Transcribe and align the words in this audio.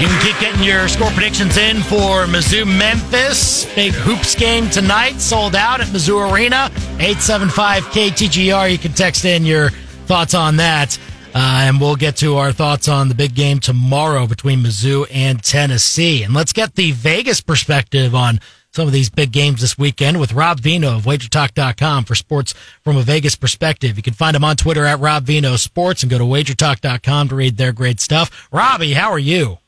You 0.00 0.06
can 0.06 0.22
keep 0.22 0.40
getting 0.40 0.62
your 0.62 0.88
score 0.88 1.10
predictions 1.10 1.58
in 1.58 1.82
for 1.82 2.24
Mizzou 2.24 2.66
Memphis. 2.66 3.66
Big 3.74 3.92
hoops 3.92 4.34
game 4.34 4.70
tonight, 4.70 5.20
sold 5.20 5.54
out 5.54 5.82
at 5.82 5.88
Mizzou 5.88 6.32
Arena. 6.32 6.70
875 6.94 7.82
KTGR. 7.84 8.72
You 8.72 8.78
can 8.78 8.94
text 8.94 9.26
in 9.26 9.44
your 9.44 9.68
thoughts 10.06 10.32
on 10.32 10.56
that. 10.56 10.98
Uh, 11.34 11.64
and 11.66 11.78
we'll 11.78 11.96
get 11.96 12.16
to 12.16 12.38
our 12.38 12.50
thoughts 12.50 12.88
on 12.88 13.08
the 13.08 13.14
big 13.14 13.34
game 13.34 13.60
tomorrow 13.60 14.26
between 14.26 14.60
Mizzou 14.60 15.06
and 15.12 15.42
Tennessee. 15.42 16.22
And 16.22 16.32
let's 16.32 16.54
get 16.54 16.76
the 16.76 16.92
Vegas 16.92 17.42
perspective 17.42 18.14
on 18.14 18.40
some 18.72 18.86
of 18.86 18.94
these 18.94 19.10
big 19.10 19.32
games 19.32 19.60
this 19.60 19.76
weekend 19.76 20.18
with 20.18 20.32
Rob 20.32 20.62
Veno 20.62 20.96
of 20.96 21.02
WagerTalk.com 21.02 22.04
for 22.04 22.14
sports 22.14 22.54
from 22.82 22.96
a 22.96 23.02
Vegas 23.02 23.36
perspective. 23.36 23.98
You 23.98 24.02
can 24.02 24.14
find 24.14 24.34
him 24.34 24.44
on 24.44 24.56
Twitter 24.56 24.86
at 24.86 24.98
Rob 24.98 25.26
Veno 25.26 25.58
Sports 25.58 26.02
and 26.02 26.08
go 26.10 26.16
to 26.16 26.24
WagerTalk.com 26.24 27.28
to 27.28 27.34
read 27.34 27.58
their 27.58 27.74
great 27.74 28.00
stuff. 28.00 28.48
Robbie, 28.50 28.94
how 28.94 29.10
are 29.10 29.18
you? 29.18 29.58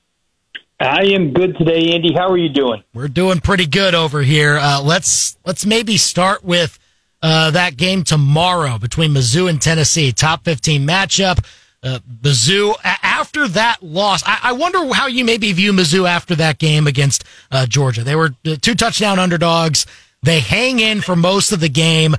I 0.83 1.05
am 1.15 1.33
good 1.33 1.57
today, 1.57 1.93
Andy. 1.95 2.13
How 2.13 2.29
are 2.29 2.37
you 2.37 2.49
doing? 2.49 2.83
We're 2.93 3.09
doing 3.09 3.41
pretty 3.41 3.67
good 3.67 3.95
over 3.95 4.23
here. 4.23 4.59
Uh, 4.59 4.83
let's 4.83 5.37
let's 5.47 5.65
maybe 5.65 5.97
start 5.97 6.45
with 6.45 6.79
uh, 7.23 7.53
that 7.53 7.77
game 7.77 8.03
tomorrow 8.03 8.79
between 8.79 9.13
Mizzou 9.13 9.49
and 9.49 9.63
Tennessee, 9.63 10.13
top 10.13 10.45
fifteen 10.45 10.87
matchup. 10.87 11.45
Uh, 11.85 11.99
Mizzou 12.23 12.75
after 12.85 13.49
that 13.49 13.83
loss, 13.83 14.23
I, 14.25 14.39
I, 14.43 14.53
wonder 14.53 14.95
how 14.95 15.09
you 15.09 15.25
maybe 15.25 15.53
view 15.53 15.73
Mizzou 15.73 16.09
after 16.09 16.37
that 16.37 16.59
game 16.59 16.87
against 16.87 17.25
uh, 17.51 17.67
Georgia. 17.67 18.05
They 18.05 18.15
were 18.15 18.31
two 18.45 18.75
touchdown 18.77 19.19
underdogs. 19.19 19.87
They 20.23 20.39
hang 20.39 20.79
in 20.79 21.01
for 21.01 21.17
most 21.17 21.51
of 21.51 21.59
the 21.59 21.69
game. 21.69 22.15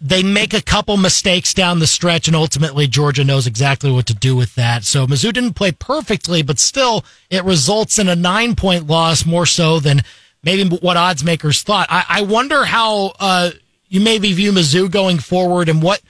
They 0.00 0.22
make 0.22 0.54
a 0.54 0.62
couple 0.62 0.96
mistakes 0.96 1.52
down 1.52 1.78
the 1.78 1.86
stretch, 1.86 2.26
and 2.26 2.34
ultimately 2.34 2.86
Georgia 2.86 3.22
knows 3.22 3.46
exactly 3.46 3.90
what 3.90 4.06
to 4.06 4.14
do 4.14 4.34
with 4.34 4.54
that. 4.54 4.84
So 4.84 5.06
Mizzou 5.06 5.30
didn't 5.30 5.54
play 5.54 5.72
perfectly, 5.72 6.42
but 6.42 6.58
still 6.58 7.04
it 7.28 7.44
results 7.44 7.98
in 7.98 8.08
a 8.08 8.16
nine 8.16 8.56
point 8.56 8.86
loss 8.86 9.26
more 9.26 9.44
so 9.44 9.80
than 9.80 10.00
maybe 10.42 10.74
what 10.78 10.96
odds 10.96 11.22
makers 11.22 11.62
thought. 11.62 11.88
I, 11.90 12.04
I 12.08 12.22
wonder 12.22 12.64
how 12.64 13.12
uh, 13.20 13.50
you 13.88 14.00
maybe 14.00 14.32
view 14.32 14.52
Mizzou 14.52 14.90
going 14.90 15.18
forward 15.18 15.68
and 15.68 15.82
what 15.82 16.00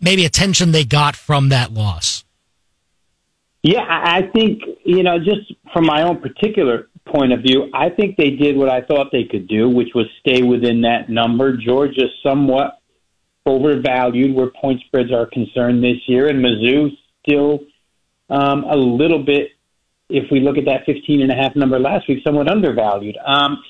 maybe 0.00 0.24
attention 0.24 0.70
they 0.70 0.84
got 0.84 1.16
from 1.16 1.48
that 1.48 1.72
loss. 1.72 2.24
Yeah, 3.64 3.84
I 3.84 4.22
think, 4.32 4.62
you 4.84 5.02
know, 5.02 5.18
just 5.18 5.52
from 5.72 5.86
my 5.86 6.02
own 6.02 6.20
particular 6.20 6.88
point 7.04 7.32
of 7.32 7.40
view, 7.40 7.68
I 7.74 7.88
think 7.90 8.16
they 8.16 8.30
did 8.30 8.56
what 8.56 8.68
I 8.68 8.82
thought 8.82 9.08
they 9.10 9.24
could 9.24 9.48
do, 9.48 9.68
which 9.68 9.88
was 9.94 10.06
stay 10.20 10.42
within 10.42 10.82
that 10.82 11.10
number. 11.10 11.56
Georgia 11.56 12.06
somewhat 12.22 12.78
overvalued 13.48 14.34
where 14.34 14.50
point 14.60 14.80
spreads 14.86 15.12
are 15.12 15.26
concerned 15.26 15.82
this 15.82 15.96
year, 16.06 16.28
and 16.28 16.44
Mizzou 16.44 16.90
still 17.26 17.60
um, 18.30 18.64
a 18.64 18.76
little 18.76 19.24
bit, 19.24 19.48
if 20.08 20.30
we 20.30 20.40
look 20.40 20.58
at 20.58 20.64
that 20.66 20.84
15 20.86 21.22
and 21.22 21.30
a 21.30 21.34
half 21.34 21.56
number 21.56 21.78
last 21.78 22.08
week, 22.08 22.18
somewhat 22.24 22.50
undervalued. 22.50 23.16
Um, 23.26 23.62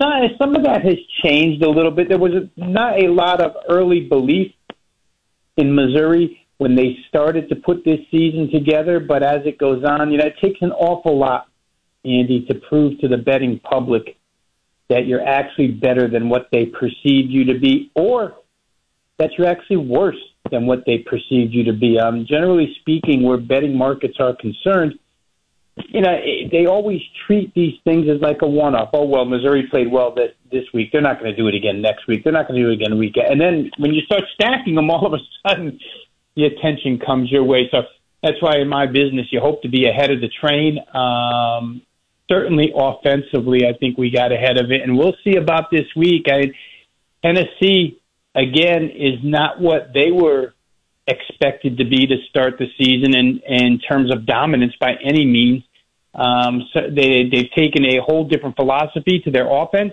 some 0.00 0.56
of 0.56 0.64
that 0.64 0.82
has 0.84 0.96
changed 1.22 1.62
a 1.62 1.70
little 1.70 1.90
bit. 1.90 2.08
There 2.08 2.18
was 2.18 2.48
not 2.56 3.02
a 3.02 3.08
lot 3.08 3.40
of 3.40 3.52
early 3.68 4.00
belief 4.00 4.52
in 5.56 5.74
Missouri 5.74 6.46
when 6.58 6.74
they 6.74 6.96
started 7.08 7.48
to 7.50 7.56
put 7.56 7.84
this 7.84 8.00
season 8.10 8.50
together, 8.50 9.00
but 9.00 9.22
as 9.22 9.40
it 9.44 9.58
goes 9.58 9.84
on, 9.84 10.10
you 10.10 10.18
know, 10.18 10.26
it 10.26 10.36
takes 10.42 10.60
an 10.62 10.72
awful 10.72 11.18
lot, 11.18 11.48
Andy, 12.04 12.46
to 12.48 12.54
prove 12.54 12.98
to 13.00 13.08
the 13.08 13.18
betting 13.18 13.60
public 13.60 14.16
that 14.88 15.06
you're 15.06 15.26
actually 15.26 15.68
better 15.68 16.08
than 16.08 16.28
what 16.28 16.48
they 16.52 16.66
perceive 16.66 17.30
you 17.30 17.44
to 17.44 17.58
be, 17.58 17.90
or 17.94 18.36
that 19.18 19.30
you're 19.36 19.46
actually 19.46 19.78
worse 19.78 20.18
than 20.50 20.66
what 20.66 20.84
they 20.86 20.98
perceived 20.98 21.52
you 21.52 21.64
to 21.64 21.72
be. 21.72 21.98
Um, 21.98 22.26
generally 22.28 22.76
speaking, 22.80 23.22
where 23.22 23.38
betting 23.38 23.76
markets 23.76 24.16
are 24.20 24.34
concerned, 24.36 24.98
you 25.88 26.00
know, 26.00 26.16
they 26.50 26.66
always 26.66 27.00
treat 27.26 27.52
these 27.54 27.74
things 27.84 28.06
as 28.08 28.20
like 28.20 28.38
a 28.42 28.48
one-off. 28.48 28.90
Oh 28.92 29.04
well, 29.04 29.24
Missouri 29.24 29.66
played 29.70 29.90
well 29.90 30.14
this 30.14 30.64
week. 30.72 30.90
They're 30.92 31.02
not 31.02 31.20
going 31.20 31.30
to 31.30 31.36
do 31.36 31.48
it 31.48 31.54
again 31.54 31.82
next 31.82 32.06
week. 32.06 32.24
They're 32.24 32.32
not 32.32 32.48
going 32.48 32.60
to 32.60 32.66
do 32.66 32.70
it 32.70 32.74
again 32.74 32.92
a 32.92 32.96
week. 32.96 33.14
And 33.16 33.40
then 33.40 33.70
when 33.78 33.92
you 33.92 34.02
start 34.02 34.22
stacking 34.34 34.74
them, 34.74 34.90
all 34.90 35.06
of 35.06 35.12
a 35.12 35.18
sudden, 35.46 35.78
the 36.34 36.44
attention 36.44 36.98
comes 36.98 37.30
your 37.30 37.44
way. 37.44 37.68
So 37.70 37.82
that's 38.22 38.40
why 38.40 38.58
in 38.58 38.68
my 38.68 38.86
business, 38.86 39.26
you 39.30 39.40
hope 39.40 39.62
to 39.62 39.68
be 39.68 39.86
ahead 39.86 40.10
of 40.10 40.20
the 40.20 40.28
train. 40.28 40.78
Um, 40.94 41.82
certainly, 42.30 42.72
offensively, 42.74 43.60
I 43.66 43.76
think 43.76 43.98
we 43.98 44.10
got 44.10 44.32
ahead 44.32 44.58
of 44.58 44.70
it, 44.70 44.82
and 44.82 44.96
we'll 44.96 45.16
see 45.24 45.36
about 45.36 45.70
this 45.70 45.86
week. 45.94 46.26
I 46.28 46.52
Tennessee 47.22 48.00
again, 48.36 48.90
is 48.90 49.18
not 49.22 49.60
what 49.60 49.92
they 49.94 50.10
were 50.12 50.54
expected 51.08 51.78
to 51.78 51.84
be 51.84 52.06
to 52.06 52.16
start 52.28 52.58
the 52.58 52.66
season 52.78 53.16
in, 53.16 53.40
in 53.48 53.78
terms 53.78 54.12
of 54.12 54.26
dominance 54.26 54.74
by 54.78 54.94
any 55.02 55.24
means. 55.24 55.62
Um, 56.14 56.68
so 56.72 56.80
they, 56.90 57.28
they've 57.30 57.50
taken 57.56 57.84
a 57.84 58.00
whole 58.00 58.24
different 58.28 58.56
philosophy 58.56 59.20
to 59.24 59.30
their 59.30 59.48
offense. 59.50 59.92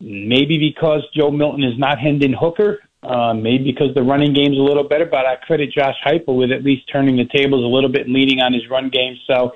Maybe 0.00 0.58
because 0.58 1.02
Joe 1.14 1.30
Milton 1.30 1.62
is 1.62 1.78
not 1.78 1.98
Hendon 1.98 2.34
Hooker. 2.38 2.80
Uh, 3.02 3.34
maybe 3.34 3.72
because 3.72 3.92
the 3.96 4.02
running 4.02 4.32
game's 4.32 4.56
a 4.56 4.62
little 4.62 4.86
better, 4.86 5.06
but 5.06 5.26
I 5.26 5.34
credit 5.36 5.72
Josh 5.76 5.96
Heupel 6.06 6.36
with 6.36 6.52
at 6.52 6.62
least 6.62 6.82
turning 6.92 7.16
the 7.16 7.24
tables 7.34 7.64
a 7.64 7.66
little 7.66 7.90
bit 7.90 8.06
and 8.06 8.14
leading 8.14 8.40
on 8.40 8.52
his 8.52 8.62
run 8.70 8.90
game. 8.90 9.16
So 9.26 9.52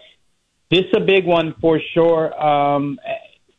this 0.69 0.81
is 0.81 0.93
a 0.97 1.01
big 1.01 1.27
one 1.27 1.55
for 1.61 1.81
sure. 1.95 2.35
Um, 2.43 2.99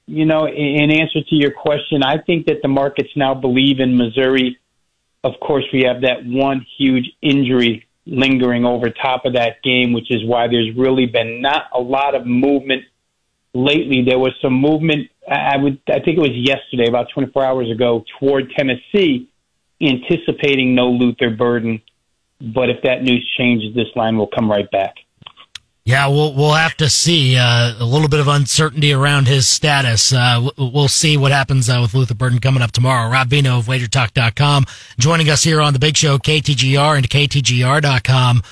you 0.08 0.26
know, 0.26 0.48
in 0.48 0.90
answer 0.90 1.22
to 1.22 1.36
your 1.36 1.52
question, 1.52 2.02
I 2.02 2.18
think 2.18 2.48
that 2.48 2.62
the 2.62 2.70
markets 2.70 3.10
now 3.16 3.34
believe 3.34 3.80
in 3.80 3.98
Missouri. 3.98 4.58
Of 5.24 5.34
course, 5.42 5.66
we 5.74 5.84
have 5.84 6.02
that 6.02 6.26
one 6.26 6.66
huge 6.78 7.12
injury 7.22 7.86
lingering 8.06 8.66
over 8.66 8.90
top 8.90 9.26
of 9.26 9.34
that 9.34 9.62
game, 9.64 9.92
which 9.92 10.10
is 10.10 10.26
why 10.26 10.48
there's 10.48 10.74
really 10.78 11.06
been 11.06 11.42
not 11.42 11.64
a 11.74 11.80
lot 11.80 12.16
of 12.16 12.26
movement 12.26 12.84
lately. 13.54 14.04
There 14.08 14.18
was 14.18 14.34
some 14.42 14.54
movement. 14.54 15.10
I 15.30 15.58
would, 15.58 15.82
I 15.90 16.00
think 16.00 16.18
it 16.18 16.22
was 16.22 16.32
yesterday, 16.34 16.88
about 16.88 17.08
24 17.14 17.44
hours 17.44 17.70
ago, 17.70 18.06
toward 18.18 18.52
Tennessee, 18.58 19.30
anticipating 19.82 20.74
no 20.74 20.90
Luther 20.90 21.32
Burden. 21.32 21.82
But 22.40 22.70
if 22.70 22.84
that 22.84 23.04
news 23.04 23.30
changes, 23.38 23.76
this 23.76 23.88
line 23.96 24.18
will 24.18 24.28
come 24.28 24.50
right 24.50 24.70
back. 24.72 24.96
Yeah, 25.88 26.08
we'll 26.08 26.34
we'll 26.34 26.52
have 26.52 26.76
to 26.78 26.90
see. 26.90 27.38
Uh, 27.38 27.76
a 27.80 27.86
little 27.86 28.10
bit 28.10 28.20
of 28.20 28.28
uncertainty 28.28 28.92
around 28.92 29.26
his 29.30 29.48
status. 29.48 30.12
Uh, 30.12 30.50
we'll 30.58 30.90
see 30.90 31.16
what 31.16 31.32
happens 31.32 31.70
uh, 31.70 31.80
with 31.82 31.94
Luther 31.94 32.14
Burden 32.14 32.40
coming 32.40 32.62
up 32.62 32.74
tomorrow. 32.74 33.10
Rob 33.10 33.30
Veno 33.30 33.60
of 33.60 33.68
WagerTalk.com 33.68 34.66
joining 35.00 35.30
us 35.30 35.44
here 35.44 35.62
on 35.62 35.72
the 35.72 35.80
Big 35.80 35.96
Show, 35.96 36.18
KTGR 36.18 36.98
and 36.98 37.10
KTGR.com. 37.10 38.44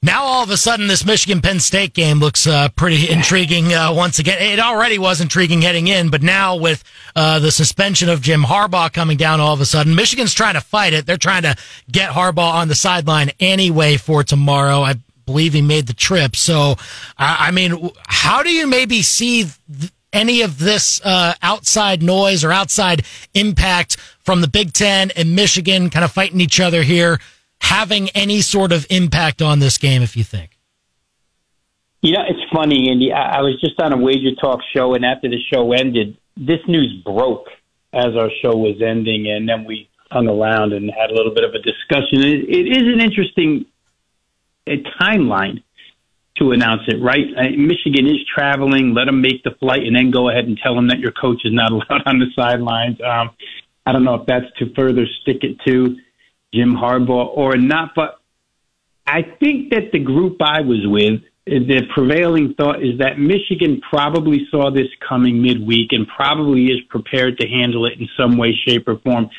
Now 0.00 0.22
all 0.22 0.42
of 0.42 0.48
a 0.48 0.56
sudden, 0.56 0.86
this 0.86 1.04
Michigan 1.04 1.42
Penn 1.42 1.60
State 1.60 1.92
game 1.92 2.20
looks 2.20 2.46
uh, 2.46 2.70
pretty 2.70 3.10
intriguing 3.10 3.74
uh, 3.74 3.92
once 3.92 4.18
again. 4.18 4.40
It 4.40 4.58
already 4.58 4.96
was 4.96 5.20
intriguing 5.20 5.60
heading 5.60 5.88
in, 5.88 6.08
but 6.08 6.22
now 6.22 6.56
with 6.56 6.82
uh, 7.14 7.38
the 7.38 7.50
suspension 7.50 8.08
of 8.08 8.22
Jim 8.22 8.44
Harbaugh 8.44 8.90
coming 8.90 9.18
down, 9.18 9.40
all 9.40 9.52
of 9.52 9.60
a 9.60 9.66
sudden, 9.66 9.94
Michigan's 9.94 10.32
trying 10.32 10.54
to 10.54 10.62
fight 10.62 10.94
it. 10.94 11.04
They're 11.04 11.18
trying 11.18 11.42
to 11.42 11.54
get 11.92 12.12
Harbaugh 12.12 12.54
on 12.54 12.68
the 12.68 12.74
sideline 12.74 13.30
anyway 13.40 13.98
for 13.98 14.24
tomorrow. 14.24 14.80
I 14.80 14.94
believe 15.28 15.52
he 15.52 15.62
made 15.62 15.86
the 15.86 15.94
trip. 15.94 16.34
So, 16.34 16.76
I 17.18 17.50
mean, 17.50 17.90
how 18.06 18.42
do 18.42 18.50
you 18.50 18.66
maybe 18.66 19.02
see 19.02 19.46
any 20.12 20.40
of 20.40 20.58
this 20.58 21.04
uh, 21.04 21.34
outside 21.42 22.02
noise 22.02 22.44
or 22.44 22.50
outside 22.50 23.04
impact 23.34 23.98
from 24.20 24.40
the 24.40 24.48
Big 24.48 24.72
Ten 24.72 25.10
and 25.16 25.36
Michigan 25.36 25.90
kind 25.90 26.04
of 26.04 26.12
fighting 26.12 26.40
each 26.40 26.60
other 26.60 26.82
here 26.82 27.18
having 27.60 28.08
any 28.10 28.40
sort 28.40 28.72
of 28.72 28.86
impact 28.90 29.42
on 29.42 29.58
this 29.58 29.78
game, 29.78 30.02
if 30.02 30.16
you 30.16 30.24
think? 30.24 30.56
You 32.00 32.12
know, 32.12 32.22
it's 32.28 32.40
funny, 32.54 32.88
Andy. 32.90 33.12
I, 33.12 33.38
I 33.38 33.40
was 33.40 33.60
just 33.60 33.80
on 33.80 33.92
a 33.92 33.96
Wager 33.96 34.34
Talk 34.40 34.60
show, 34.74 34.94
and 34.94 35.04
after 35.04 35.28
the 35.28 35.38
show 35.52 35.72
ended, 35.72 36.16
this 36.36 36.60
news 36.68 37.02
broke 37.04 37.48
as 37.92 38.14
our 38.16 38.30
show 38.40 38.56
was 38.56 38.80
ending, 38.80 39.28
and 39.28 39.48
then 39.48 39.64
we 39.64 39.88
hung 40.10 40.28
around 40.28 40.72
and 40.72 40.90
had 40.90 41.10
a 41.10 41.14
little 41.14 41.34
bit 41.34 41.44
of 41.44 41.50
a 41.54 41.58
discussion. 41.58 42.22
it, 42.22 42.48
it 42.48 42.66
is 42.76 42.94
an 42.94 43.00
interesting 43.00 43.66
a 44.68 45.02
timeline 45.02 45.62
to 46.38 46.52
announce 46.52 46.82
it, 46.86 47.02
right? 47.02 47.26
Uh, 47.36 47.50
Michigan 47.56 48.06
is 48.06 48.18
traveling. 48.32 48.94
Let 48.94 49.06
them 49.06 49.20
make 49.20 49.42
the 49.42 49.50
flight 49.58 49.82
and 49.84 49.94
then 49.94 50.10
go 50.10 50.30
ahead 50.30 50.44
and 50.44 50.58
tell 50.62 50.74
them 50.74 50.88
that 50.88 50.98
your 50.98 51.12
coach 51.12 51.40
is 51.44 51.52
not 51.52 51.72
allowed 51.72 52.02
on 52.06 52.18
the 52.18 52.26
sidelines. 52.36 52.98
Um, 53.00 53.30
I 53.86 53.92
don't 53.92 54.04
know 54.04 54.14
if 54.14 54.26
that's 54.26 54.46
to 54.58 54.72
further 54.74 55.06
stick 55.22 55.38
it 55.42 55.58
to 55.66 55.96
Jim 56.52 56.74
Harbaugh 56.74 57.36
or 57.36 57.56
not, 57.56 57.92
but 57.94 58.20
I 59.06 59.22
think 59.40 59.70
that 59.70 59.90
the 59.92 59.98
group 59.98 60.36
I 60.42 60.60
was 60.60 60.84
with, 60.84 61.22
the 61.46 61.82
prevailing 61.94 62.54
thought 62.58 62.82
is 62.82 62.98
that 62.98 63.18
Michigan 63.18 63.80
probably 63.88 64.46
saw 64.50 64.70
this 64.70 64.88
coming 65.08 65.40
midweek 65.40 65.92
and 65.92 66.06
probably 66.06 66.66
is 66.66 66.80
prepared 66.90 67.38
to 67.38 67.48
handle 67.48 67.86
it 67.86 67.98
in 67.98 68.06
some 68.18 68.36
way, 68.36 68.54
shape, 68.66 68.86
or 68.86 68.98
form 68.98 69.30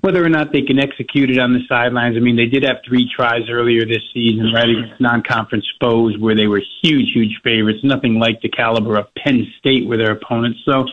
whether 0.00 0.24
or 0.24 0.28
not 0.28 0.52
they 0.52 0.62
can 0.62 0.78
execute 0.78 1.30
it 1.30 1.38
on 1.38 1.52
the 1.52 1.60
sidelines. 1.68 2.16
I 2.16 2.20
mean, 2.20 2.36
they 2.36 2.46
did 2.46 2.62
have 2.64 2.78
three 2.86 3.08
tries 3.14 3.48
earlier 3.50 3.84
this 3.84 4.02
season, 4.14 4.52
right, 4.52 4.68
against 4.68 5.00
non-conference 5.00 5.66
foes 5.80 6.16
where 6.18 6.34
they 6.34 6.46
were 6.46 6.62
huge, 6.82 7.12
huge 7.14 7.40
favorites. 7.42 7.80
Nothing 7.82 8.18
like 8.18 8.40
the 8.40 8.48
caliber 8.48 8.96
of 8.96 9.06
Penn 9.14 9.46
State 9.58 9.86
with 9.86 10.00
their 10.00 10.12
opponents. 10.12 10.60
So 10.64 10.86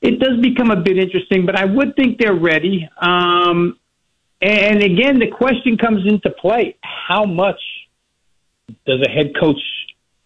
it 0.00 0.20
does 0.20 0.40
become 0.40 0.70
a 0.70 0.76
bit 0.76 0.98
interesting, 0.98 1.46
but 1.46 1.56
I 1.56 1.64
would 1.64 1.96
think 1.96 2.18
they're 2.18 2.34
ready. 2.34 2.88
Um, 3.00 3.78
and 4.40 4.82
again, 4.82 5.18
the 5.18 5.30
question 5.30 5.76
comes 5.76 6.06
into 6.06 6.30
play: 6.30 6.76
How 6.82 7.24
much 7.24 7.60
does 8.86 9.00
a 9.06 9.10
head 9.10 9.32
coach 9.40 9.60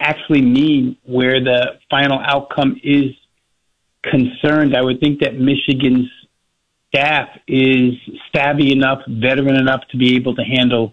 actually 0.01 0.41
mean 0.43 0.97
where 1.05 1.43
the 1.43 1.79
final 1.91 2.19
outcome 2.19 2.81
is 2.83 3.13
concerned. 4.03 4.75
I 4.77 4.83
would 4.83 5.01
think 5.01 5.21
that 5.21 5.35
Michigan's 5.35 6.09
staff 6.93 7.29
is 7.47 7.95
savvy 8.35 8.73
enough, 8.73 8.99
veteran 9.09 9.57
enough 9.57 9.81
to 9.91 9.97
be 9.97 10.17
able 10.17 10.35
to 10.35 10.43
handle 10.43 10.93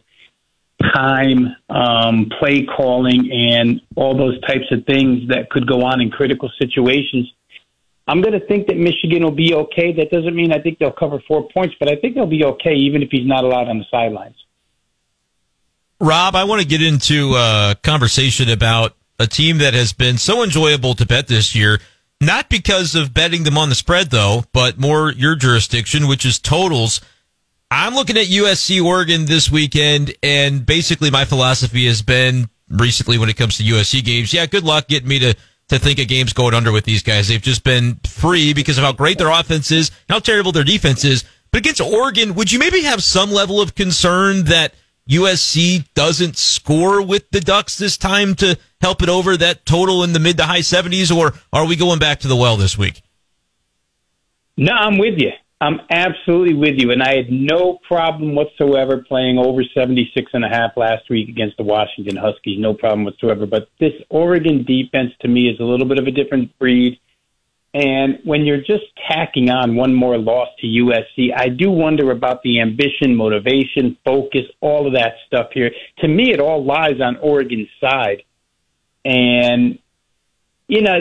time, 0.93 1.55
um, 1.69 2.29
play 2.39 2.65
calling, 2.65 3.31
and 3.31 3.81
all 3.95 4.15
those 4.15 4.39
types 4.41 4.65
of 4.71 4.85
things 4.85 5.27
that 5.29 5.49
could 5.49 5.67
go 5.67 5.83
on 5.83 6.01
in 6.01 6.11
critical 6.11 6.49
situations. 6.59 7.31
I'm 8.07 8.21
going 8.21 8.39
to 8.39 8.45
think 8.45 8.67
that 8.67 8.77
Michigan 8.77 9.23
will 9.23 9.31
be 9.31 9.53
okay. 9.53 9.91
That 9.93 10.11
doesn't 10.11 10.35
mean 10.35 10.53
I 10.53 10.61
think 10.61 10.79
they'll 10.79 10.91
cover 10.91 11.19
four 11.27 11.49
points, 11.49 11.75
but 11.79 11.91
I 11.91 11.95
think 11.95 12.15
they'll 12.15 12.25
be 12.25 12.45
okay 12.45 12.75
even 12.75 13.01
if 13.01 13.09
he's 13.11 13.27
not 13.27 13.43
allowed 13.43 13.67
on 13.67 13.79
the 13.79 13.85
sidelines. 13.91 14.35
Rob, 15.99 16.35
I 16.35 16.43
want 16.43 16.61
to 16.61 16.67
get 16.67 16.81
into 16.81 17.33
a 17.35 17.75
conversation 17.83 18.49
about 18.49 18.95
a 19.19 19.25
team 19.25 19.57
that 19.57 19.73
has 19.73 19.93
been 19.93 20.17
so 20.17 20.43
enjoyable 20.43 20.93
to 20.93 21.05
bet 21.05 21.27
this 21.27 21.55
year. 21.55 21.79
Not 22.19 22.49
because 22.49 22.95
of 22.95 23.13
betting 23.13 23.43
them 23.43 23.57
on 23.57 23.69
the 23.69 23.75
spread, 23.75 24.09
though, 24.09 24.43
but 24.51 24.79
more 24.79 25.11
your 25.11 25.35
jurisdiction, 25.35 26.07
which 26.07 26.25
is 26.25 26.39
totals. 26.39 26.99
I'm 27.69 27.93
looking 27.93 28.17
at 28.17 28.27
USC 28.27 28.83
Oregon 28.83 29.25
this 29.25 29.51
weekend, 29.51 30.15
and 30.23 30.65
basically 30.65 31.11
my 31.11 31.25
philosophy 31.25 31.85
has 31.85 32.01
been 32.01 32.49
recently 32.69 33.17
when 33.17 33.29
it 33.29 33.37
comes 33.37 33.57
to 33.57 33.63
USC 33.63 34.03
games. 34.03 34.33
Yeah, 34.33 34.45
good 34.45 34.63
luck 34.63 34.87
getting 34.87 35.09
me 35.09 35.19
to 35.19 35.35
to 35.69 35.77
think 35.77 35.99
a 35.99 36.05
game's 36.05 36.31
going 36.31 36.53
under 36.53 36.71
with 36.71 36.85
these 36.85 37.03
guys. 37.03 37.27
They've 37.27 37.41
just 37.41 37.63
been 37.63 37.95
free 38.05 38.53
because 38.53 38.77
of 38.77 38.85
how 38.85 38.93
great 38.93 39.17
their 39.17 39.29
offense 39.29 39.69
is, 39.69 39.91
how 40.07 40.19
terrible 40.19 40.53
their 40.53 40.63
defense 40.63 41.03
is. 41.03 41.25
But 41.51 41.59
against 41.59 41.81
Oregon, 41.81 42.35
would 42.35 42.51
you 42.51 42.59
maybe 42.59 42.83
have 42.83 43.03
some 43.03 43.31
level 43.31 43.59
of 43.59 43.75
concern 43.75 44.45
that 44.45 44.73
USC 45.07 45.85
doesn't 45.93 46.37
score 46.37 47.01
with 47.01 47.29
the 47.31 47.39
Ducks 47.39 47.77
this 47.77 47.97
time 47.97 48.35
to 48.35 48.57
help 48.81 49.01
it 49.01 49.09
over 49.09 49.37
that 49.37 49.65
total 49.65 50.03
in 50.03 50.13
the 50.13 50.19
mid 50.19 50.37
to 50.37 50.43
high 50.43 50.59
70s, 50.59 51.15
or 51.15 51.33
are 51.53 51.65
we 51.65 51.75
going 51.75 51.99
back 51.99 52.19
to 52.21 52.27
the 52.27 52.35
well 52.35 52.57
this 52.57 52.77
week? 52.77 53.01
No, 54.57 54.73
I'm 54.73 54.97
with 54.97 55.19
you. 55.19 55.31
I'm 55.59 55.79
absolutely 55.89 56.53
with 56.53 56.75
you. 56.77 56.91
And 56.91 57.01
I 57.01 57.15
had 57.15 57.31
no 57.31 57.79
problem 57.87 58.35
whatsoever 58.35 59.03
playing 59.07 59.39
over 59.39 59.63
76 59.63 60.31
and 60.33 60.45
a 60.45 60.49
half 60.49 60.71
last 60.75 61.09
week 61.09 61.29
against 61.29 61.57
the 61.57 61.63
Washington 61.63 62.15
Huskies. 62.15 62.59
No 62.59 62.73
problem 62.73 63.05
whatsoever. 63.05 63.45
But 63.45 63.69
this 63.79 63.93
Oregon 64.09 64.63
defense 64.63 65.13
to 65.21 65.27
me 65.27 65.49
is 65.49 65.59
a 65.59 65.63
little 65.63 65.87
bit 65.87 65.99
of 65.99 66.05
a 66.05 66.11
different 66.11 66.57
breed. 66.59 66.99
And 67.77 68.17
when 68.23 68.43
you're 68.43 68.57
just 68.57 68.85
tacking 69.07 69.51
on 69.51 69.75
one 69.75 69.93
more 69.93 70.17
loss 70.17 70.47
to 70.61 70.65
USC, 70.65 71.29
I 71.35 71.49
do 71.49 71.69
wonder 71.69 72.09
about 72.09 72.41
the 72.41 72.59
ambition, 72.59 73.15
motivation, 73.15 73.95
focus, 74.03 74.45
all 74.61 74.87
of 74.87 74.93
that 74.93 75.13
stuff 75.27 75.49
here. 75.53 75.69
To 75.99 76.07
me, 76.07 76.31
it 76.31 76.39
all 76.39 76.65
lies 76.65 76.99
on 76.99 77.17
Oregon's 77.17 77.67
side. 77.79 78.23
And, 79.05 79.77
you 80.67 80.81
know, 80.81 80.99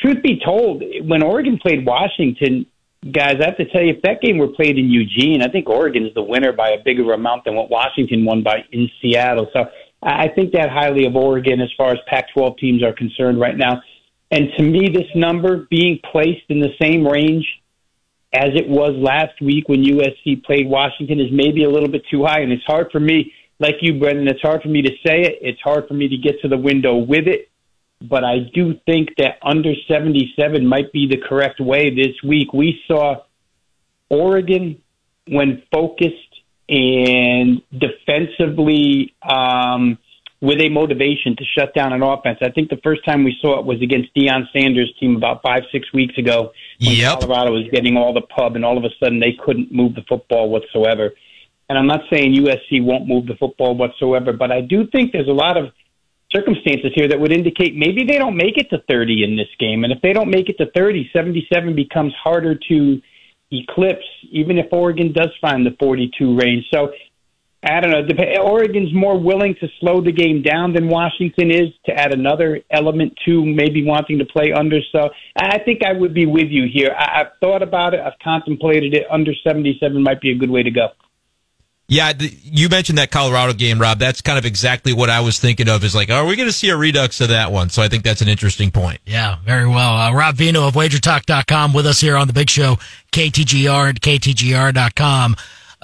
truth 0.00 0.22
be 0.22 0.40
told, 0.44 0.84
when 1.02 1.24
Oregon 1.24 1.58
played 1.60 1.84
Washington, 1.84 2.66
guys, 3.10 3.38
I 3.40 3.46
have 3.46 3.56
to 3.56 3.64
tell 3.64 3.82
you, 3.82 3.94
if 3.94 4.02
that 4.02 4.20
game 4.20 4.38
were 4.38 4.46
played 4.46 4.78
in 4.78 4.88
Eugene, 4.88 5.42
I 5.42 5.48
think 5.48 5.68
Oregon 5.68 6.06
is 6.06 6.14
the 6.14 6.22
winner 6.22 6.52
by 6.52 6.68
a 6.68 6.84
bigger 6.84 7.12
amount 7.14 7.46
than 7.46 7.56
what 7.56 7.68
Washington 7.68 8.24
won 8.24 8.44
by 8.44 8.58
in 8.70 8.88
Seattle. 9.02 9.48
So 9.52 9.64
I 10.04 10.28
think 10.28 10.52
that 10.52 10.70
highly 10.70 11.04
of 11.04 11.16
Oregon 11.16 11.60
as 11.60 11.70
far 11.76 11.90
as 11.90 11.98
Pac 12.06 12.32
12 12.32 12.58
teams 12.58 12.84
are 12.84 12.92
concerned 12.92 13.40
right 13.40 13.56
now. 13.56 13.82
And 14.30 14.48
to 14.56 14.62
me, 14.62 14.88
this 14.92 15.08
number 15.14 15.66
being 15.70 16.00
placed 16.10 16.44
in 16.48 16.60
the 16.60 16.74
same 16.80 17.06
range 17.06 17.46
as 18.32 18.50
it 18.54 18.68
was 18.68 18.92
last 18.96 19.40
week 19.40 19.68
when 19.68 19.84
USC 19.84 20.44
played 20.44 20.68
Washington 20.68 21.20
is 21.20 21.28
maybe 21.30 21.64
a 21.64 21.70
little 21.70 21.88
bit 21.88 22.02
too 22.10 22.24
high. 22.24 22.40
And 22.40 22.52
it's 22.52 22.64
hard 22.66 22.88
for 22.90 23.00
me, 23.00 23.32
like 23.60 23.76
you, 23.80 23.98
Brendan, 23.98 24.28
it's 24.28 24.42
hard 24.42 24.62
for 24.62 24.68
me 24.68 24.82
to 24.82 24.90
say 25.06 25.20
it. 25.22 25.38
It's 25.40 25.60
hard 25.62 25.86
for 25.86 25.94
me 25.94 26.08
to 26.08 26.16
get 26.16 26.40
to 26.42 26.48
the 26.48 26.58
window 26.58 26.96
with 26.96 27.26
it 27.26 27.50
but 28.00 28.24
I 28.24 28.40
do 28.54 28.74
think 28.84 29.10
that 29.18 29.38
under 29.42 29.72
77 29.88 30.66
might 30.66 30.92
be 30.92 31.08
the 31.08 31.16
correct 31.16 31.60
way 31.60 31.90
this 31.90 32.14
week. 32.22 32.52
We 32.52 32.80
saw 32.86 33.22
Oregon, 34.08 34.82
when 35.28 35.62
focused 35.72 36.14
and 36.68 37.62
defensively 37.72 39.14
um, 39.22 39.98
with 40.40 40.60
a 40.60 40.68
motivation 40.68 41.34
to 41.36 41.44
shut 41.56 41.74
down 41.74 41.92
an 41.92 42.02
offense. 42.02 42.38
I 42.42 42.50
think 42.50 42.68
the 42.68 42.80
first 42.84 43.04
time 43.04 43.24
we 43.24 43.36
saw 43.40 43.58
it 43.58 43.66
was 43.66 43.80
against 43.82 44.14
Deion 44.14 44.44
Sanders' 44.52 44.92
team 45.00 45.16
about 45.16 45.42
five, 45.42 45.62
six 45.72 45.92
weeks 45.92 46.16
ago 46.18 46.52
when 46.80 46.96
yep. 46.96 47.20
Colorado 47.20 47.52
was 47.52 47.68
getting 47.72 47.96
all 47.96 48.12
the 48.12 48.20
pub, 48.20 48.56
and 48.56 48.64
all 48.64 48.76
of 48.76 48.84
a 48.84 48.90
sudden 49.00 49.18
they 49.18 49.36
couldn't 49.44 49.72
move 49.72 49.94
the 49.94 50.02
football 50.08 50.50
whatsoever. 50.50 51.12
And 51.68 51.78
I'm 51.78 51.86
not 51.86 52.00
saying 52.12 52.34
USC 52.34 52.84
won't 52.84 53.08
move 53.08 53.26
the 53.26 53.34
football 53.34 53.74
whatsoever, 53.74 54.32
but 54.32 54.52
I 54.52 54.60
do 54.60 54.86
think 54.92 55.12
there's 55.12 55.28
a 55.28 55.32
lot 55.32 55.56
of– 55.56 55.70
circumstances 56.34 56.92
here 56.94 57.08
that 57.08 57.18
would 57.18 57.32
indicate 57.32 57.76
maybe 57.76 58.04
they 58.04 58.18
don't 58.18 58.36
make 58.36 58.56
it 58.56 58.68
to 58.70 58.78
30 58.88 59.24
in 59.24 59.36
this 59.36 59.48
game. 59.58 59.84
And 59.84 59.92
if 59.92 60.00
they 60.02 60.12
don't 60.12 60.30
make 60.30 60.48
it 60.48 60.58
to 60.58 60.70
30, 60.74 61.10
77 61.12 61.74
becomes 61.74 62.12
harder 62.22 62.58
to 62.68 63.00
eclipse, 63.50 64.04
even 64.30 64.58
if 64.58 64.66
Oregon 64.72 65.12
does 65.12 65.30
find 65.40 65.64
the 65.64 65.76
42 65.78 66.36
range. 66.36 66.64
So 66.72 66.92
I 67.66 67.80
don't 67.80 67.90
know. 67.90 68.42
Oregon's 68.42 68.94
more 68.94 69.18
willing 69.18 69.54
to 69.60 69.68
slow 69.80 70.00
the 70.00 70.12
game 70.12 70.42
down 70.42 70.72
than 70.72 70.88
Washington 70.88 71.50
is 71.50 71.68
to 71.86 71.92
add 71.92 72.12
another 72.12 72.60
element 72.70 73.14
to 73.26 73.44
maybe 73.44 73.84
wanting 73.84 74.18
to 74.18 74.24
play 74.24 74.52
under. 74.52 74.78
So 74.92 75.10
I 75.36 75.58
think 75.58 75.82
I 75.84 75.92
would 75.92 76.14
be 76.14 76.26
with 76.26 76.48
you 76.48 76.66
here. 76.72 76.94
I've 76.96 77.32
thought 77.40 77.62
about 77.62 77.94
it. 77.94 78.00
I've 78.00 78.18
contemplated 78.22 78.94
it. 78.94 79.04
Under 79.10 79.32
77 79.44 80.02
might 80.02 80.20
be 80.20 80.30
a 80.30 80.36
good 80.36 80.50
way 80.50 80.62
to 80.62 80.70
go. 80.70 80.88
Yeah, 81.88 82.12
you 82.18 82.68
mentioned 82.68 82.98
that 82.98 83.12
Colorado 83.12 83.52
game, 83.52 83.80
Rob. 83.80 84.00
That's 84.00 84.20
kind 84.20 84.38
of 84.38 84.44
exactly 84.44 84.92
what 84.92 85.08
I 85.08 85.20
was 85.20 85.38
thinking 85.38 85.68
of. 85.68 85.84
Is 85.84 85.94
like, 85.94 86.10
are 86.10 86.26
we 86.26 86.34
going 86.34 86.48
to 86.48 86.52
see 86.52 86.68
a 86.70 86.76
redux 86.76 87.20
of 87.20 87.28
that 87.28 87.52
one? 87.52 87.70
So 87.70 87.80
I 87.80 87.88
think 87.88 88.02
that's 88.02 88.20
an 88.20 88.28
interesting 88.28 88.72
point. 88.72 88.98
Yeah, 89.06 89.36
very 89.44 89.68
well. 89.68 89.96
Uh, 89.96 90.12
Rob 90.12 90.34
Veno 90.34 90.66
of 90.66 90.74
WagerTalk.com 90.74 91.72
with 91.72 91.86
us 91.86 92.00
here 92.00 92.16
on 92.16 92.26
the 92.26 92.32
Big 92.32 92.50
Show, 92.50 92.76
KTGR 93.12 93.88
and 93.90 94.00
KTGR.com. 94.00 95.36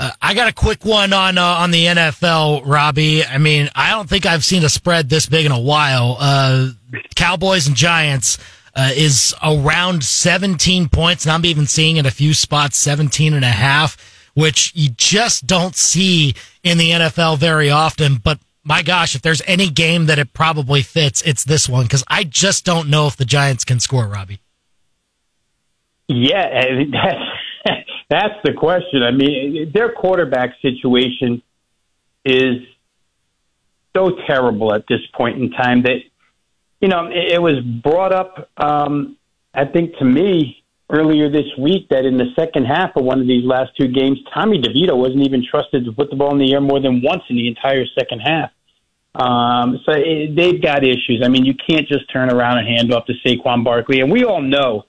Uh, 0.03 0.11
I 0.21 0.35
got 0.35 0.49
a 0.49 0.53
quick 0.53 0.85
one 0.85 1.13
on 1.13 1.39
uh, 1.39 1.43
on 1.43 1.71
the 1.71 1.87
NFL, 1.87 2.63
Robbie. 2.67 3.25
I 3.25 3.39
mean, 3.39 3.71
I 3.75 3.91
don't 3.91 4.09
think 4.09 4.27
I've 4.27 4.45
seen 4.45 4.65
a 4.65 4.69
spread 4.69 5.09
this 5.09 5.27
big 5.27 5.47
in 5.47 5.53
a 5.53 5.61
while. 5.61 6.17
Uh, 6.19 6.69
Cowboys 7.15 7.69
and 7.69 7.77
Giants 7.77 8.39
uh, 8.75 8.91
is 8.95 9.35
around 9.43 10.03
17 10.03 10.89
points, 10.89 11.25
and 11.25 11.33
I'm 11.33 11.45
even 11.45 11.67
seeing 11.67 11.99
in 11.99 12.07
a 12.07 12.11
few 12.11 12.35
spots 12.35 12.77
17 12.79 13.33
and 13.33 13.45
a 13.45 13.49
half 13.49 13.97
which 14.35 14.73
you 14.75 14.91
just 14.91 15.47
don't 15.47 15.77
see 15.77 16.35
in 16.63 16.79
the 16.79 16.91
NFL 16.91 17.39
very 17.39 17.71
often. 17.71 18.17
But 18.17 18.39
my 18.65 18.83
gosh, 18.83 19.15
if 19.15 19.23
there's 19.23 19.43
any 19.47 19.69
game 19.69 20.07
that 20.07 20.19
it 20.19 20.33
probably 20.33 20.83
fits, 20.83 21.23
it's 21.23 21.45
this 21.45 21.69
one 21.69 21.85
because 21.85 22.05
I 22.09 22.25
just 22.25 22.65
don't 22.65 22.89
know 22.89 23.07
if 23.07 23.17
the 23.17 23.25
Giants 23.25 23.65
can 23.65 23.81
score, 23.81 24.07
Robbie. 24.07 24.41
Yeah, 26.09 26.65
that's 27.65 27.89
that's 28.13 28.35
the 28.45 28.53
question. 28.53 29.03
I 29.03 29.11
mean, 29.11 29.73
their 29.73 29.91
quarterback 29.91 30.51
situation 30.61 31.43
is 32.27 32.57
so 33.97 34.11
terrible 34.27 34.75
at 34.75 34.85
this 34.87 35.01
point 35.15 35.41
in 35.41 35.51
time 35.51 35.83
that 35.85 35.97
you 36.83 36.89
know 36.89 37.09
it, 37.11 37.41
was 37.41 37.61
brought 37.83 38.13
up. 38.13 38.51
Um, 38.59 39.17
I 39.55 39.65
think 39.65 39.97
to 39.97 40.05
me 40.05 40.63
earlier 40.91 41.31
this 41.31 41.47
week 41.59 41.89
that 41.89 42.05
in 42.05 42.19
the 42.19 42.27
second 42.37 42.67
half 42.67 42.91
of 42.97 43.05
one 43.05 43.19
of 43.21 43.27
these 43.27 43.47
last 43.47 43.71
two 43.81 43.89
games, 43.89 44.19
Tommy 44.35 44.61
DeVito 44.61 44.95
wasn't 44.95 45.23
even 45.23 45.43
trusted 45.51 45.87
to 45.87 45.93
put 45.93 46.11
the 46.11 46.17
ball 46.17 46.33
in 46.33 46.39
the 46.39 46.53
air 46.53 46.61
more 46.61 46.81
than 46.81 47.01
once 47.03 47.23
in 47.31 47.37
the 47.37 47.49
entire 47.49 47.87
second 47.99 48.21
half. 48.21 48.51
Um, 49.15 49.81
so 49.87 49.93
it, 49.93 50.37
they've 50.37 50.61
got 50.61 50.85
issues. 50.85 51.23
I 51.25 51.29
mean, 51.29 51.47
you 51.47 51.55
can't 51.55 51.89
just 51.89 52.11
turn 52.13 52.31
around 52.31 52.59
and 52.59 52.69
hand 52.69 52.93
off 52.93 53.07
to 53.07 53.15
Saquon 53.25 53.65
Barkley. 53.65 54.01
And 54.01 54.13
we 54.13 54.25
all 54.25 54.43
know 54.43 54.85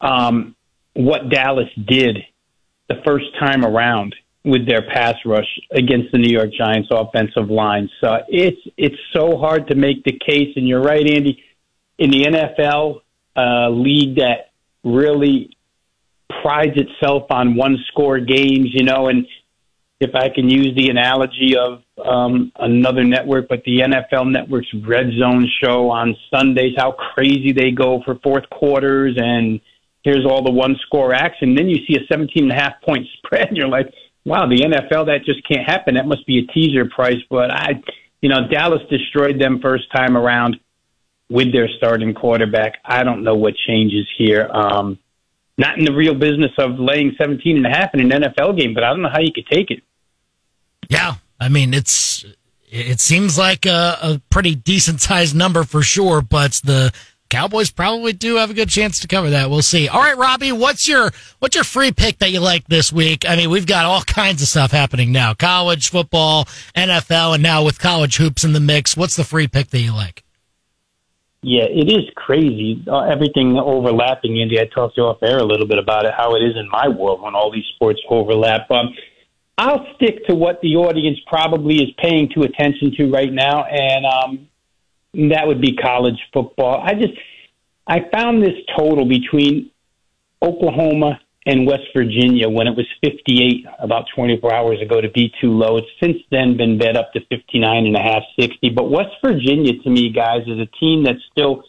um, 0.00 0.55
what 0.96 1.28
Dallas 1.30 1.68
did 1.86 2.18
the 2.88 2.96
first 3.04 3.26
time 3.38 3.64
around 3.64 4.14
with 4.44 4.66
their 4.66 4.82
pass 4.82 5.16
rush 5.24 5.60
against 5.72 6.12
the 6.12 6.18
New 6.18 6.30
York 6.30 6.50
Giants 6.56 6.88
offensive 6.90 7.50
line. 7.50 7.90
So 8.00 8.18
it's 8.28 8.60
it's 8.76 8.96
so 9.12 9.36
hard 9.36 9.68
to 9.68 9.74
make 9.74 10.04
the 10.04 10.12
case. 10.12 10.52
And 10.56 10.66
you're 10.66 10.82
right, 10.82 11.04
Andy. 11.04 11.42
In 11.98 12.10
the 12.10 12.24
NFL 12.24 13.00
uh, 13.36 13.70
league 13.70 14.16
that 14.16 14.52
really 14.84 15.56
prides 16.42 16.76
itself 16.76 17.24
on 17.30 17.56
one 17.56 17.76
score 17.88 18.20
games, 18.20 18.68
you 18.72 18.84
know, 18.84 19.08
and 19.08 19.26
if 19.98 20.14
I 20.14 20.28
can 20.28 20.48
use 20.48 20.74
the 20.76 20.90
analogy 20.90 21.56
of 21.56 21.82
um, 22.04 22.52
another 22.56 23.02
network, 23.02 23.48
but 23.48 23.62
the 23.64 23.80
NFL 23.80 24.30
Network's 24.30 24.72
Red 24.86 25.06
Zone 25.18 25.48
show 25.62 25.90
on 25.90 26.14
Sundays, 26.32 26.74
how 26.76 26.92
crazy 26.92 27.52
they 27.52 27.70
go 27.70 28.02
for 28.04 28.16
fourth 28.22 28.48
quarters, 28.50 29.16
and 29.16 29.60
here's 30.06 30.24
all 30.24 30.40
the 30.40 30.52
one 30.52 30.76
score 30.86 31.12
action. 31.12 31.56
Then 31.56 31.68
you 31.68 31.84
see 31.84 31.96
a 31.96 32.06
17 32.06 32.44
and 32.44 32.52
a 32.52 32.54
half 32.54 32.80
point 32.80 33.08
spread, 33.18 33.48
and 33.48 33.56
you're 33.56 33.68
like, 33.68 33.92
wow, 34.24 34.46
the 34.48 34.60
NFL, 34.60 35.06
that 35.06 35.24
just 35.26 35.46
can't 35.46 35.68
happen. 35.68 35.96
That 35.96 36.06
must 36.06 36.24
be 36.26 36.38
a 36.38 36.46
teaser 36.52 36.84
price. 36.88 37.20
But 37.28 37.50
I, 37.50 37.82
you 38.20 38.28
know, 38.28 38.46
Dallas 38.48 38.82
destroyed 38.88 39.40
them 39.40 39.58
first 39.60 39.90
time 39.94 40.16
around 40.16 40.58
with 41.28 41.52
their 41.52 41.68
starting 41.76 42.14
quarterback. 42.14 42.74
I 42.84 43.02
don't 43.02 43.24
know 43.24 43.34
what 43.34 43.54
changes 43.66 44.06
here. 44.16 44.48
Um, 44.48 44.98
not 45.58 45.76
in 45.76 45.84
the 45.84 45.92
real 45.92 46.14
business 46.14 46.52
of 46.56 46.78
laying 46.78 47.16
17 47.18 47.56
and 47.56 47.66
a 47.66 47.70
half 47.70 47.92
in 47.92 48.00
an 48.00 48.22
NFL 48.22 48.56
game, 48.56 48.74
but 48.74 48.84
I 48.84 48.90
don't 48.90 49.02
know 49.02 49.08
how 49.08 49.20
you 49.20 49.32
could 49.32 49.46
take 49.46 49.72
it. 49.72 49.82
Yeah. 50.88 51.14
I 51.40 51.48
mean, 51.48 51.74
it's, 51.74 52.24
it 52.70 53.00
seems 53.00 53.36
like 53.36 53.66
a, 53.66 53.98
a 54.00 54.20
pretty 54.30 54.54
decent 54.54 55.00
sized 55.00 55.34
number 55.34 55.64
for 55.64 55.82
sure, 55.82 56.20
but 56.20 56.60
the 56.62 56.92
Cowboys 57.28 57.70
probably 57.70 58.12
do 58.12 58.36
have 58.36 58.50
a 58.50 58.54
good 58.54 58.68
chance 58.68 59.00
to 59.00 59.08
cover 59.08 59.30
that. 59.30 59.50
We'll 59.50 59.62
see. 59.62 59.88
All 59.88 60.00
right, 60.00 60.16
Robbie, 60.16 60.52
what's 60.52 60.86
your 60.86 61.10
what's 61.38 61.54
your 61.54 61.64
free 61.64 61.92
pick 61.92 62.18
that 62.18 62.30
you 62.30 62.40
like 62.40 62.66
this 62.68 62.92
week? 62.92 63.28
I 63.28 63.36
mean, 63.36 63.50
we've 63.50 63.66
got 63.66 63.84
all 63.84 64.02
kinds 64.06 64.42
of 64.42 64.48
stuff 64.48 64.70
happening 64.70 65.12
now: 65.12 65.34
college 65.34 65.90
football, 65.90 66.44
NFL, 66.76 67.34
and 67.34 67.42
now 67.42 67.64
with 67.64 67.78
college 67.78 68.16
hoops 68.16 68.44
in 68.44 68.52
the 68.52 68.60
mix. 68.60 68.96
What's 68.96 69.16
the 69.16 69.24
free 69.24 69.48
pick 69.48 69.70
that 69.70 69.80
you 69.80 69.92
like? 69.92 70.22
Yeah, 71.42 71.64
it 71.64 71.90
is 71.92 72.10
crazy. 72.16 72.82
Uh, 72.88 73.02
everything 73.02 73.56
overlapping. 73.56 74.40
Andy, 74.40 74.58
I 74.58 74.64
talked 74.64 74.96
to 74.96 75.02
you 75.02 75.06
off 75.06 75.22
air 75.22 75.38
a 75.38 75.44
little 75.44 75.66
bit 75.66 75.78
about 75.78 76.04
it, 76.04 76.12
how 76.16 76.34
it 76.34 76.40
is 76.40 76.56
in 76.56 76.68
my 76.68 76.88
world 76.88 77.22
when 77.22 77.34
all 77.34 77.52
these 77.52 77.66
sports 77.74 78.00
overlap. 78.08 78.68
Um, 78.70 78.94
I'll 79.58 79.86
stick 79.94 80.26
to 80.26 80.34
what 80.34 80.60
the 80.60 80.76
audience 80.76 81.18
probably 81.26 81.76
is 81.76 81.90
paying 81.98 82.28
to 82.34 82.42
attention 82.42 82.92
to 82.96 83.10
right 83.10 83.32
now, 83.32 83.64
and 83.64 84.04
um, 84.04 84.48
that 85.14 85.46
would 85.46 85.60
be 85.60 85.76
college 85.76 86.18
football. 86.32 86.82
I 86.84 86.94
just 86.94 87.14
I 87.86 88.00
found 88.12 88.42
this 88.42 88.56
total 88.76 89.06
between 89.06 89.70
Oklahoma 90.42 91.20
and 91.46 91.66
West 91.66 91.84
Virginia 91.96 92.48
when 92.48 92.66
it 92.66 92.76
was 92.76 92.86
58 93.04 93.64
about 93.78 94.06
24 94.14 94.52
hours 94.52 94.82
ago 94.82 95.00
to 95.00 95.08
be 95.10 95.32
too 95.40 95.52
low. 95.52 95.76
It's 95.76 95.86
since 96.02 96.16
then 96.30 96.56
been 96.56 96.76
bet 96.76 96.96
up 96.96 97.12
to 97.12 97.20
59 97.20 97.86
and 97.86 97.96
a 97.96 98.00
half, 98.00 98.22
60. 98.38 98.70
But 98.70 98.90
West 98.90 99.14
Virginia, 99.24 99.72
to 99.84 99.90
me, 99.90 100.10
guys, 100.10 100.42
is 100.46 100.58
a 100.58 100.66
team 100.78 101.04
that's 101.04 101.22
still 101.30 101.62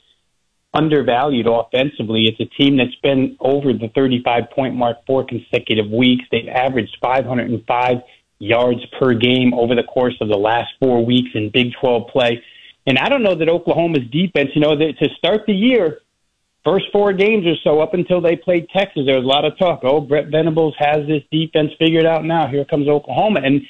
undervalued 0.73 1.47
offensively. 1.47 2.25
It's 2.25 2.39
a 2.39 2.61
team 2.61 2.77
that's 2.77 2.95
been 3.03 3.37
over 3.39 3.71
the 3.71 3.89
35 3.95 4.49
point 4.49 4.75
mark 4.75 4.97
four 5.05 5.25
consecutive 5.25 5.89
weeks. 5.91 6.25
They've 6.31 6.49
averaged 6.49 6.97
505 7.01 7.97
yards 8.39 8.81
per 8.99 9.13
game 9.13 9.53
over 9.53 9.75
the 9.75 9.83
course 9.83 10.15
of 10.21 10.27
the 10.27 10.37
last 10.37 10.69
four 10.79 11.05
weeks 11.05 11.29
in 11.35 11.51
Big 11.51 11.73
12 11.79 12.07
play. 12.09 12.43
And 12.87 12.97
I 12.97 13.09
don't 13.09 13.21
know 13.21 13.35
that 13.35 13.49
Oklahoma's 13.49 14.09
defense, 14.11 14.49
you 14.55 14.61
know, 14.61 14.75
to 14.75 15.09
start 15.17 15.41
the 15.45 15.53
year, 15.53 15.99
first 16.63 16.85
four 16.93 17.11
games 17.11 17.45
or 17.45 17.55
so 17.61 17.81
up 17.81 17.93
until 17.93 18.21
they 18.21 18.37
played 18.37 18.67
Texas, 18.69 19.03
there 19.05 19.17
was 19.17 19.25
a 19.25 19.27
lot 19.27 19.43
of 19.43 19.57
talk. 19.59 19.81
Oh, 19.83 19.99
Brent 19.99 20.31
Venables 20.31 20.73
has 20.79 21.05
this 21.05 21.21
defense 21.29 21.71
figured 21.77 22.05
out 22.05 22.23
now. 22.23 22.47
Here 22.47 22.63
comes 22.63 22.87
Oklahoma. 22.87 23.41
And 23.43 23.61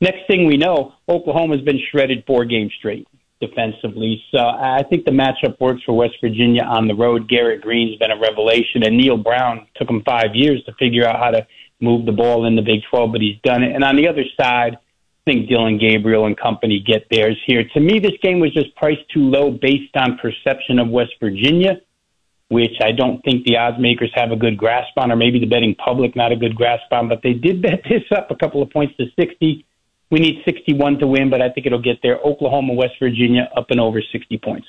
next 0.00 0.26
thing 0.26 0.46
we 0.46 0.56
know, 0.56 0.94
Oklahoma's 1.06 1.60
been 1.60 1.78
shredded 1.90 2.24
four 2.26 2.46
games 2.46 2.72
straight 2.78 3.06
defensively. 3.42 4.22
So 4.30 4.38
I 4.38 4.82
think 4.88 5.04
the 5.04 5.10
matchup 5.10 5.60
works 5.60 5.82
for 5.84 5.94
West 5.94 6.14
Virginia 6.22 6.62
on 6.62 6.88
the 6.88 6.94
road. 6.94 7.28
Garrett 7.28 7.60
Greene's 7.60 7.98
been 7.98 8.10
a 8.10 8.18
revelation, 8.18 8.84
and 8.84 8.96
Neal 8.96 9.18
Brown 9.18 9.66
took 9.76 9.90
him 9.90 10.02
five 10.06 10.34
years 10.34 10.62
to 10.64 10.72
figure 10.78 11.06
out 11.06 11.18
how 11.18 11.30
to 11.30 11.46
move 11.80 12.06
the 12.06 12.12
ball 12.12 12.46
in 12.46 12.56
the 12.56 12.62
Big 12.62 12.80
12, 12.88 13.12
but 13.12 13.20
he's 13.20 13.36
done 13.42 13.62
it. 13.62 13.74
And 13.74 13.84
on 13.84 13.96
the 13.96 14.08
other 14.08 14.24
side, 14.40 14.78
think 15.24 15.48
Dillon 15.48 15.78
Gabriel 15.78 16.26
and 16.26 16.36
company 16.36 16.82
get 16.84 17.06
theirs 17.10 17.36
here. 17.46 17.62
To 17.74 17.80
me, 17.80 17.98
this 17.98 18.12
game 18.22 18.40
was 18.40 18.52
just 18.52 18.74
priced 18.76 19.08
too 19.12 19.20
low 19.20 19.50
based 19.50 19.96
on 19.96 20.18
perception 20.18 20.78
of 20.78 20.88
West 20.88 21.12
Virginia, 21.20 21.80
which 22.48 22.74
I 22.82 22.92
don't 22.92 23.22
think 23.22 23.44
the 23.44 23.56
odds 23.56 23.78
makers 23.78 24.10
have 24.14 24.32
a 24.32 24.36
good 24.36 24.56
grasp 24.56 24.92
on, 24.96 25.12
or 25.12 25.16
maybe 25.16 25.38
the 25.38 25.46
betting 25.46 25.74
public 25.74 26.16
not 26.16 26.32
a 26.32 26.36
good 26.36 26.54
grasp 26.54 26.92
on. 26.92 27.08
But 27.08 27.20
they 27.22 27.32
did 27.32 27.62
bet 27.62 27.82
this 27.88 28.02
up 28.16 28.30
a 28.30 28.36
couple 28.36 28.62
of 28.62 28.70
points 28.70 28.96
to 28.96 29.06
60. 29.18 29.64
We 30.10 30.18
need 30.18 30.42
61 30.44 30.98
to 30.98 31.06
win, 31.06 31.30
but 31.30 31.40
I 31.40 31.48
think 31.48 31.66
it'll 31.66 31.80
get 31.80 32.00
there. 32.02 32.18
Oklahoma, 32.18 32.74
West 32.74 32.94
Virginia, 33.00 33.48
up 33.56 33.70
and 33.70 33.80
over 33.80 34.02
60 34.02 34.38
points. 34.38 34.66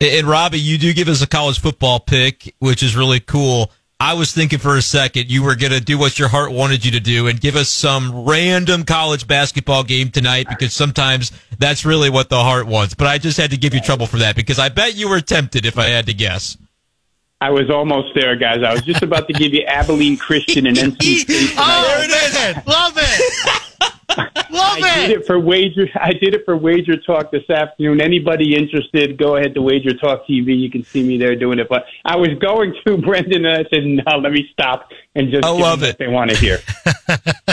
And 0.00 0.26
Robbie, 0.26 0.60
you 0.60 0.76
do 0.76 0.92
give 0.92 1.08
us 1.08 1.22
a 1.22 1.26
college 1.26 1.60
football 1.60 2.00
pick, 2.00 2.54
which 2.58 2.82
is 2.82 2.96
really 2.96 3.20
cool. 3.20 3.70
I 3.98 4.12
was 4.12 4.32
thinking 4.32 4.58
for 4.58 4.76
a 4.76 4.82
second 4.82 5.30
you 5.30 5.42
were 5.42 5.56
going 5.56 5.72
to 5.72 5.80
do 5.80 5.96
what 5.96 6.18
your 6.18 6.28
heart 6.28 6.52
wanted 6.52 6.84
you 6.84 6.90
to 6.92 7.00
do 7.00 7.28
and 7.28 7.40
give 7.40 7.56
us 7.56 7.70
some 7.70 8.26
random 8.26 8.84
college 8.84 9.26
basketball 9.26 9.84
game 9.84 10.10
tonight 10.10 10.46
because 10.50 10.74
sometimes 10.74 11.32
that's 11.58 11.86
really 11.86 12.10
what 12.10 12.28
the 12.28 12.42
heart 12.42 12.66
wants. 12.66 12.92
But 12.92 13.06
I 13.06 13.16
just 13.16 13.38
had 13.38 13.52
to 13.52 13.56
give 13.56 13.72
you 13.72 13.80
trouble 13.80 14.06
for 14.06 14.18
that 14.18 14.36
because 14.36 14.58
I 14.58 14.68
bet 14.68 14.96
you 14.96 15.08
were 15.08 15.22
tempted 15.22 15.64
if 15.64 15.78
I 15.78 15.86
had 15.86 16.06
to 16.06 16.14
guess. 16.14 16.58
I 17.40 17.50
was 17.50 17.70
almost 17.70 18.14
there, 18.14 18.36
guys. 18.36 18.62
I 18.62 18.72
was 18.72 18.82
just 18.82 19.02
about 19.02 19.28
to 19.28 19.32
give 19.32 19.54
you 19.54 19.62
Abilene 19.64 20.18
Christian 20.18 20.66
and 20.66 20.76
NC 20.76 21.18
State. 21.18 21.54
oh, 21.56 21.84
there 21.86 22.04
it 22.04 22.56
is. 22.56 22.66
Love 22.66 22.94
it. 22.96 23.62
Love 24.16 24.78
I 24.82 25.04
it. 25.04 25.08
did 25.08 25.20
it 25.20 25.26
for 25.26 25.38
wager. 25.38 25.88
I 25.94 26.12
did 26.12 26.34
it 26.34 26.44
for 26.44 26.56
Wager 26.56 26.96
Talk 26.96 27.30
this 27.30 27.48
afternoon. 27.50 28.00
Anybody 28.00 28.54
interested? 28.56 29.18
Go 29.18 29.36
ahead 29.36 29.54
to 29.54 29.62
Wager 29.62 29.94
Talk 29.94 30.26
TV. 30.26 30.58
You 30.58 30.70
can 30.70 30.82
see 30.84 31.02
me 31.02 31.18
there 31.18 31.36
doing 31.36 31.58
it. 31.58 31.68
But 31.68 31.84
I 32.04 32.16
was 32.16 32.30
going 32.40 32.74
to 32.86 32.96
Brendan, 33.06 33.44
and 33.44 33.66
I 33.66 33.68
said, 33.70 33.84
"No, 33.84 34.18
let 34.18 34.32
me 34.32 34.48
stop 34.52 34.90
and 35.14 35.30
just 35.30 35.44
I 35.44 35.50
love 35.50 35.82
it. 35.82 35.98
they 35.98 36.08
want 36.08 36.30
to 36.30 36.36
hear." 36.36 36.58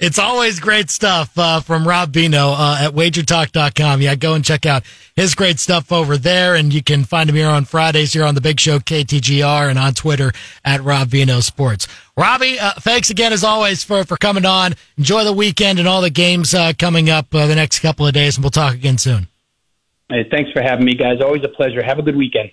it's 0.00 0.18
always 0.18 0.60
great 0.60 0.90
stuff 0.90 1.36
uh, 1.36 1.60
from 1.60 1.86
Rob 1.86 2.12
Veno 2.12 2.54
uh, 2.56 2.78
at 2.80 2.92
WagerTalk.com. 2.92 4.00
Yeah, 4.00 4.14
go 4.14 4.34
and 4.34 4.44
check 4.44 4.66
out 4.66 4.84
his 5.16 5.34
great 5.34 5.58
stuff 5.58 5.92
over 5.92 6.16
there, 6.16 6.54
and 6.54 6.72
you 6.72 6.82
can 6.82 7.04
find 7.04 7.28
him 7.28 7.36
here 7.36 7.48
on 7.48 7.64
Fridays 7.64 8.12
here 8.12 8.24
on 8.24 8.34
the 8.34 8.40
Big 8.40 8.60
Show 8.60 8.78
KTGR 8.78 9.68
and 9.68 9.78
on 9.78 9.94
Twitter 9.94 10.32
at 10.64 10.82
Rob 10.82 11.08
Veno 11.08 11.42
Sports. 11.42 11.88
Robbie, 12.16 12.58
uh, 12.58 12.72
thanks 12.78 13.10
again 13.10 13.32
as 13.32 13.42
always 13.42 13.82
for, 13.82 14.04
for 14.04 14.16
coming 14.16 14.46
on. 14.46 14.74
Enjoy 14.96 15.24
the 15.24 15.32
weekend 15.32 15.78
and 15.78 15.88
all 15.88 16.00
the 16.00 16.10
games 16.10 16.54
uh, 16.54 16.72
coming 16.78 17.10
up 17.10 17.34
uh, 17.34 17.46
the 17.46 17.56
next 17.56 17.80
couple 17.80 18.06
of 18.06 18.14
days, 18.14 18.36
and 18.36 18.44
we'll 18.44 18.50
talk 18.50 18.74
again 18.74 18.98
soon. 18.98 19.26
Hey, 20.08 20.28
thanks 20.30 20.52
for 20.52 20.62
having 20.62 20.84
me, 20.84 20.94
guys. 20.94 21.20
Always 21.20 21.42
a 21.42 21.48
pleasure. 21.48 21.82
Have 21.82 21.98
a 21.98 22.02
good 22.02 22.16
weekend. 22.16 22.52